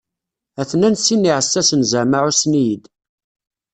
[0.55, 2.83] Ha-ten-an sin n yiɛessasen zaɛma ɛussen-iyi-d.